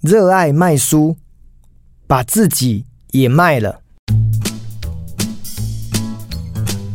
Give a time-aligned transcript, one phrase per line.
[0.00, 1.14] 热爱卖书，
[2.06, 3.80] 把自己也卖了。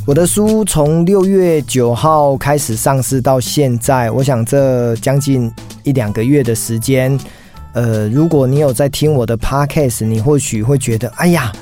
[0.07, 5.51] 我的书从六月九号开始上市到现在，我想这将近
[5.83, 7.15] 一两个月的时间。
[7.73, 11.53] 呃，如果你有在听我的 podcast，你或许会觉得，哎呀，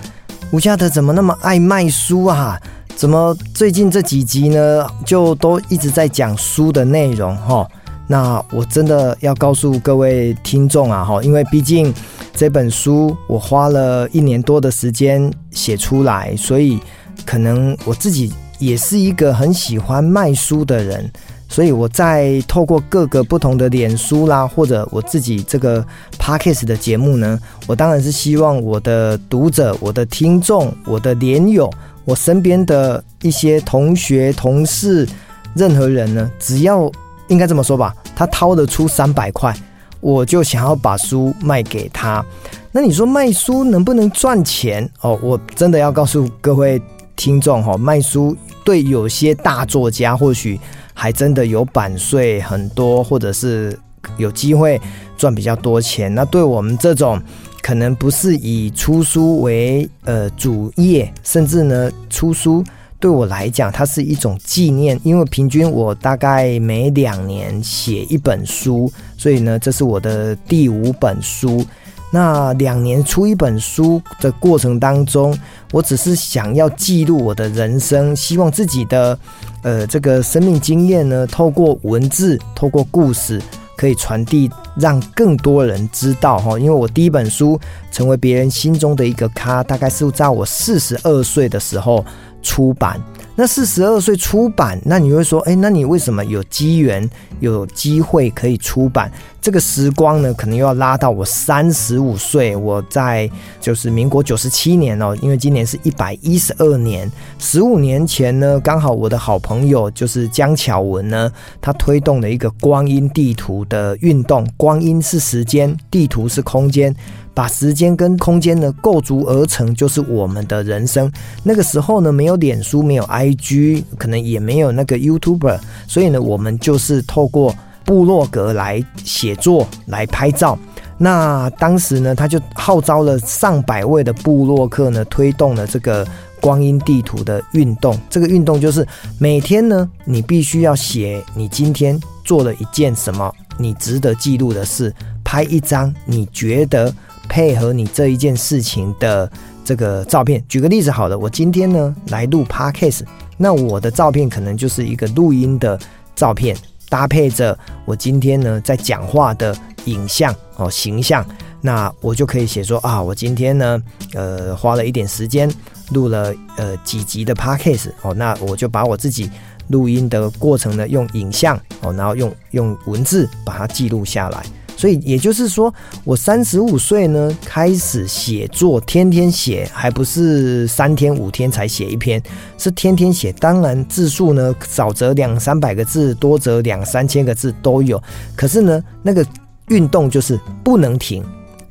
[0.54, 2.58] 吴家德怎么那么爱卖书啊？
[2.96, 7.70] 怎么最近这几集呢，就都一直在讲书的内容哈？
[8.14, 11.92] 那我真的要告诉各位听众啊哈，因为毕竟
[12.36, 16.80] 这本书我花了一年多的时间写出来，所以。
[17.26, 21.10] 可能我自己也是一个很喜欢卖书的人，
[21.48, 25.86] 所以我在透过各个不同的脸书啦，或者我自己这个
[26.20, 31.72] Podcast 的节目呢，我当然是希望我的读者、我的听众、我的连友、
[32.04, 35.08] 我身边的一些同学、同事，
[35.56, 36.92] 任何人呢，只要
[37.30, 39.56] 应该这么说吧，他掏得出三百块，
[40.00, 42.26] 我就想要把书卖给他。
[42.72, 44.90] 那你说卖书能不能赚钱？
[45.02, 46.82] 哦，我真的要告诉各位。
[47.16, 50.60] 听众哈，卖书对有些大作家或许
[50.96, 53.80] 还真的有版税很多，或者是
[54.18, 54.82] 有机会
[55.16, 56.14] 赚比较多钱。
[56.14, 57.22] 那对我们这种
[57.62, 62.64] 可能不是以出书为呃主业，甚至呢出书
[63.04, 71.66] 对我来讲，它是一种纪念，因为平均我大概每两年写一本书，所以呢这是我的第五本书。
[72.14, 75.38] 那两年出一本书的过程当中，
[75.74, 79.20] 我只是想要记录我的人生，希望自己的
[79.64, 83.42] 呃这个生命经验呢，透过文字，透过故事，
[83.76, 86.58] 可以传递，让更多人知道哈。
[86.60, 87.60] 因为我第一本书
[87.92, 92.04] 成为别人心中的一个咖，大概是在我四十二岁的时候
[92.42, 93.02] 出版。
[93.36, 97.10] 那四十二岁出版，那你会说，哎，那你为什么有机缘、
[97.40, 99.12] 有机会可以出版？
[99.42, 116.96] 这个时光呢，可能又要拉到我三十五岁，我在就是民国九十七年哦，因为今年是一百一十二年，十五年前呢，刚好我的好朋友就是江巧文呢，他推动了一个光阴地图的运动，光阴是时间，地图是空间。
[117.36, 121.12] 把时间跟空间呢构筑而成，就是我们的人生。
[121.42, 130.58] 那个时候呢，没有脸书，没有 IG，可能也没有那个 YouTuber，所以呢，我们就是透过部落格来写作、来拍照。
[130.96, 136.08] 那当时呢，他就号召了上百位的部落客呢，推动了这个
[136.40, 138.00] 光阴地图的运动。
[138.12, 146.94] 这个运动就是每天呢，你必须要写你今天做了一件什么你值得记录的事，拍一张你觉得。
[147.34, 149.28] 配合你这一件事情的
[149.66, 153.02] 这个照片，举个例子，好了，我今天呢来录 Podcast，
[153.38, 155.80] 那我的照片可能就是一个录音的
[156.14, 156.56] 照片，
[156.90, 161.26] 搭配着我今天呢在讲话的影像哦形象，
[161.60, 163.82] 那我就可以写说啊，我今天呢
[164.14, 165.52] 呃花了一点时间
[165.90, 169.28] 录了呃几集的 Podcast 哦，那我就把我自己
[169.70, 174.46] 录音的过程呢用影像哦，然后用用文字把它记录下来。
[174.84, 175.74] 所以也就是说，
[176.04, 182.22] 我三十五岁呢开始写作，天天写，还不是三天五天才写一篇，
[182.58, 183.32] 是天天写。
[183.40, 187.98] 当然字数呢少则两三百个字，多则两三千个字都有。
[188.36, 189.26] 可是呢，那个
[189.70, 191.24] 运动就是不能停，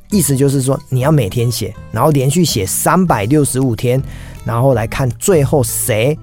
[0.09, 4.01] 意思就是说你要每天写，然后连续写三百六十五天，
[4.43, 6.17] 然后来看最后谁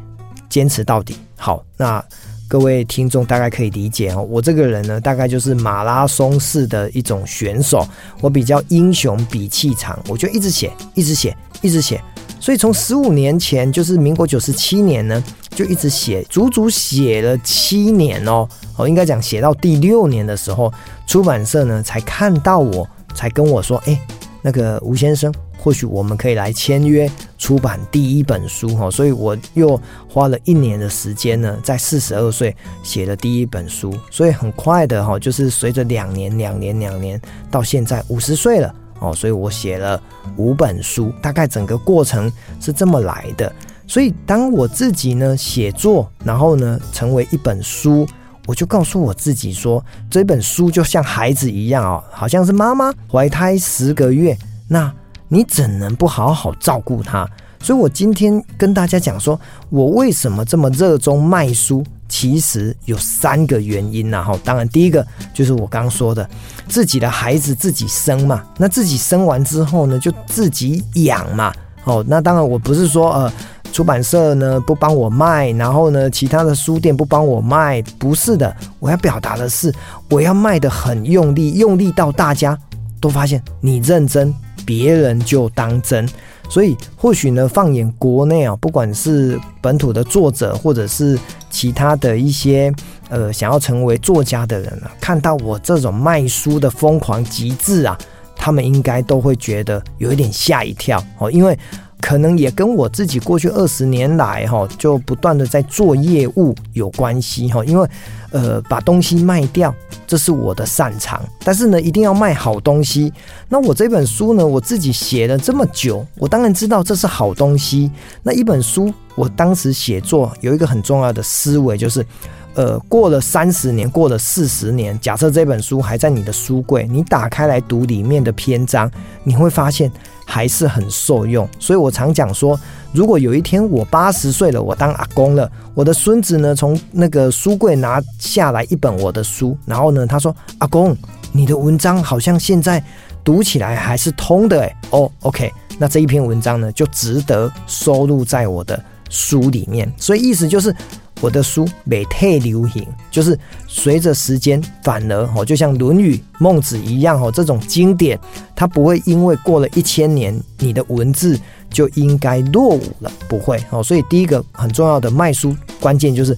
[0.49, 1.15] 坚持到底。
[1.37, 2.05] 好，那。
[2.51, 7.87] 各位听众大概可以理解哦，我这个人呢，大概就是马拉松式的一种选手，
[8.21, 12.03] 我比较英雄比气场，我就一直写，一直写，一直写。
[12.41, 18.49] 所以从十五年前，就是民国九十七年呢，就一直写，足足写了七年哦。
[18.77, 20.73] 哦，应该讲写到第六年的时候，
[21.07, 22.85] 出版社呢才看到我，
[23.15, 23.97] 才跟我说，哎，
[24.43, 25.33] 那个吴先生。
[25.63, 29.79] 或许我们可以来签约出版第一本书哈，所以我又
[30.09, 40.03] 花了一年的时间呢，在四十二岁写了第一本书，所以很快的哈，就是随着两年、两年、两年，到现在五十岁了哦，所以我写了
[40.39, 43.53] 五本书，大概整个过程是这么来的。
[43.87, 48.07] 所以当我自己呢写作，然后呢成为一本书，
[48.47, 54.35] 我就告诉我自己说，这本书就像孩子一样哦，好像是妈妈怀胎十个月
[54.67, 54.91] 那。
[55.33, 57.27] 你怎能不好好照顾他？
[57.63, 59.39] 所以我今天跟大家讲说，
[59.69, 64.25] 我为什么这么热衷卖书，其实有三个原因呐。
[64.25, 66.29] 哈，当然第一个就是我刚刚说的，
[66.69, 71.53] 自己的孩子自己生嘛，那自己生完之后呢，就自己养嘛。
[71.85, 73.33] 哦，那当然我不是说呃，
[73.73, 78.55] 出版社呢不帮我卖，然后呢其他的书店不帮我卖，不是的。
[78.79, 79.73] 我要表达的是，
[80.09, 82.59] 我要卖得很用力，用力到大家
[83.01, 84.35] 都发现你认真，
[84.67, 86.09] 别人就当真。
[86.49, 91.19] 所以或许呢，放眼国内啊，不管是本土的作者，或者是
[91.49, 92.73] 其他的一些
[93.09, 97.97] 呃想要成为作家的人啊，看到我这种卖书的疯狂极致啊，
[98.37, 101.59] 他们应该都会觉得有一点吓一跳哦，因为。
[102.01, 107.65] 可能也跟我自己过去二十年来哈，就不断的在做业务有关系哈。
[107.65, 107.89] 因为
[108.33, 109.75] 呃，把东西卖掉，
[110.07, 111.21] 这是我的擅长。
[111.45, 113.13] 但是呢，一定要卖好东西。
[113.49, 117.91] 那我这本书呢，我自己写了这么久，我当然知道这是好东西。
[118.23, 122.07] 那一本书，我当时写作有一个很重要的思维，就是
[122.55, 128.91] 呃，过了三十年，过了四十年，假设这本书还在你的书柜，你打开来读里面的篇章，
[129.25, 129.91] 你会发现。
[130.33, 132.57] 还是很受用，所以我常讲说，
[132.93, 140.97] 如果有一天我八十岁了，我当阿公了，我的孙子呢，从那个书柜拿下来一本我的书，然后呢，他说：“阿公，
[141.33, 142.81] 你的文章好像现在
[143.25, 149.93] 读起来还是通的。”哎，哦，OK，那这一篇文章呢，就值得收录在我的书里面。
[149.99, 150.73] 所以意思就是。
[151.21, 153.39] 我的书没太流行，就是
[153.69, 158.19] 随着时间，反而哦，就像《论语》《孟子》一样哦，这种经典，
[158.57, 161.39] 它不会因为过了一千年，你的文字
[161.69, 163.83] 就应该落伍了，不会哦。
[163.83, 166.37] 所以第一个很重要的卖书关键就是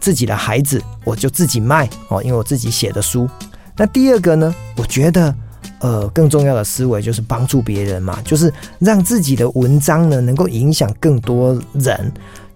[0.00, 3.28] 自己的孩子，我就自己卖哦，因为我自己写的书。
[3.76, 5.34] 那第二个呢，我觉得
[5.80, 12.12] 呃更重要的思维就是帮助别人嘛，就是让自己的文章呢能够影响更多人。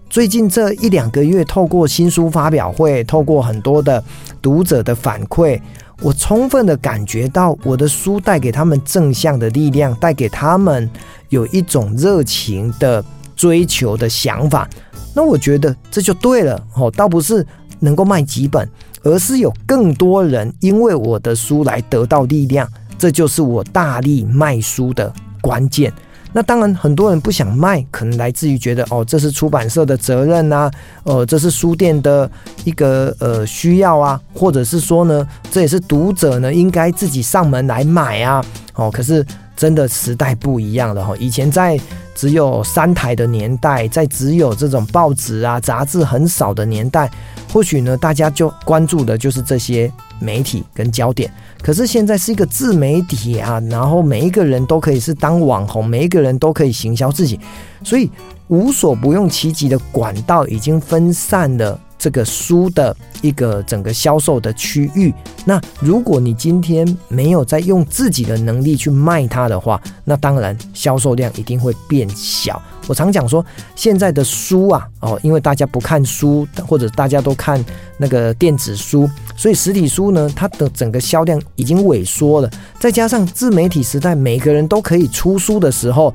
[0.09, 4.03] 最近这一两个月，透过新书发表会，透过很多的
[4.41, 5.59] 读者的反馈，
[6.01, 10.89] 我充分的感觉到我的书带给他们正向的力量，带给他们
[11.29, 13.03] 有一种热情的
[13.35, 14.67] 追求的想法。
[15.13, 17.45] 那我觉得这就对了哦，倒不是
[17.79, 18.67] 能够卖几本，
[19.03, 22.67] 而是有更多人因为我的书来得到力量，
[22.97, 25.11] 这就是我大力卖书的
[25.41, 25.91] 关键。
[26.33, 30.69] 那当然，很多人不想卖，可能来自于觉得哦，这是出版社的责任呐，
[31.03, 32.29] 呃，这是书店的
[32.63, 38.43] 一个呃需要啊，或者是说呢，这也是读者呢应该自己上门来买啊。
[38.75, 39.25] 哦，可是
[39.57, 41.77] 真的时代不一样了哈，以前在
[42.15, 47.09] 只有三台的年代，在只有这种报纸啊杂志很少的年代，
[47.51, 51.29] 或许呢大家就关注的就是这些媒体跟焦点。
[51.61, 57.39] 可是现在是一个自媒体啊，然后每一个人都可以是当网红，每一个人都可以行销自己，
[57.83, 58.09] 所以
[58.47, 61.79] 无所不用其极的管道已经分散了。
[62.07, 65.13] 这个书的一个整个销售的区域，
[65.43, 72.61] 那如果你今天没有在用自己的能力去卖它的话，那当然销售量一定会变小。
[72.87, 73.45] 我常讲说，
[73.75, 77.61] 现在的书啊，哦，因为大家不看书，或者大家都看
[77.97, 79.05] 那个电子书，
[79.35, 82.49] 所以实体书呢，它的整个销量已经萎缩了。
[82.79, 86.13] 再加上自媒体时代，每个人都可以出书的时候，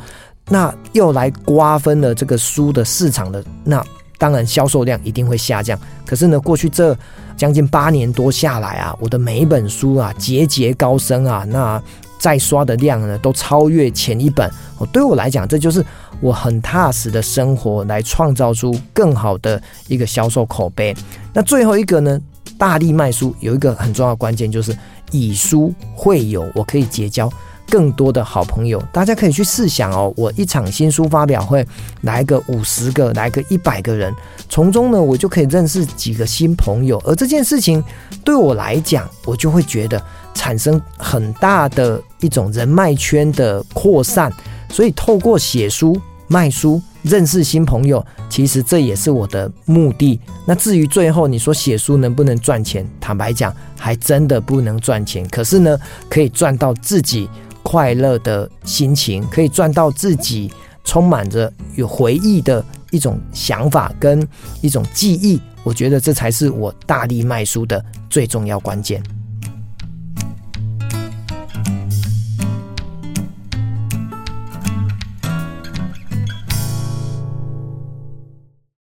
[0.49, 3.85] 那又来瓜分了这个书的市场的那。
[4.22, 5.76] 当然，销售量一定会下降。
[6.06, 6.96] 可是呢，过去这
[7.36, 11.82] 将近八年多下来啊，我的每一本书啊节节高升啊，那
[12.20, 14.48] 再刷的量呢都超越前一本。
[14.78, 15.84] 哦，对我来讲，这就是
[16.20, 20.94] 我很踏实的生活来创造出更好的一个销售口碑。
[21.32, 22.20] 那最后一个呢，
[22.56, 24.72] 大力卖书有一个很重要的关键，就是
[25.10, 27.28] 以书会友，我可以结交。
[27.72, 30.12] 更多的好朋友，大家可以去试想哦。
[30.14, 31.67] 我一场新书发表会，
[32.02, 34.14] 来个五十个，来个一百个人，
[34.46, 37.02] 从中呢，我就可以认识几个新朋友。
[37.06, 37.82] 而这件事情
[38.22, 39.98] 对我来讲，我就会觉得
[40.34, 44.31] 产生很大的一种人脉圈的扩散。
[44.69, 45.98] 所以，透过写书、
[46.29, 50.20] 卖书、认识新朋友，其实这也是我的目的。
[50.46, 52.86] 那至于最后你说写书能不能赚钱？
[53.00, 55.26] 坦白讲，还真的不能赚钱。
[55.31, 55.79] 可是呢，
[56.10, 57.31] 可以赚到自己。
[57.72, 60.52] 快乐的心情，可以赚到自己
[60.84, 64.29] 充满着有回忆的一种想法跟
[64.60, 69.02] 一种记忆，我觉得这才是我大力卖书的最重要关键。